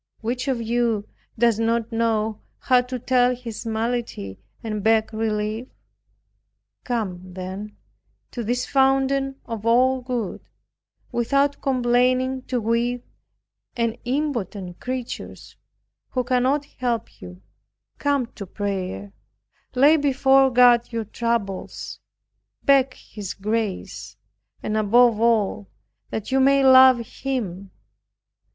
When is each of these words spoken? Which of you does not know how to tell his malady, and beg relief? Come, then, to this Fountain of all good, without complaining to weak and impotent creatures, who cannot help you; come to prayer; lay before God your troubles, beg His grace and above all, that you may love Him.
Which 0.21 0.47
of 0.47 0.59
you 0.59 1.07
does 1.37 1.59
not 1.59 1.91
know 1.91 2.41
how 2.57 2.81
to 2.81 2.97
tell 2.97 3.35
his 3.35 3.67
malady, 3.67 4.39
and 4.63 4.83
beg 4.83 5.13
relief? 5.13 5.67
Come, 6.83 7.33
then, 7.35 7.77
to 8.31 8.43
this 8.43 8.65
Fountain 8.65 9.35
of 9.45 9.63
all 9.63 10.01
good, 10.01 10.41
without 11.11 11.61
complaining 11.61 12.41
to 12.47 12.59
weak 12.59 13.03
and 13.77 13.95
impotent 14.03 14.79
creatures, 14.79 15.55
who 16.09 16.23
cannot 16.23 16.65
help 16.65 17.21
you; 17.21 17.43
come 17.99 18.25
to 18.33 18.47
prayer; 18.47 19.13
lay 19.75 19.97
before 19.97 20.49
God 20.49 20.91
your 20.91 21.05
troubles, 21.05 21.99
beg 22.63 22.95
His 22.95 23.35
grace 23.35 24.17
and 24.63 24.75
above 24.77 25.21
all, 25.21 25.69
that 26.09 26.31
you 26.31 26.39
may 26.39 26.63
love 26.65 26.97
Him. 27.21 27.69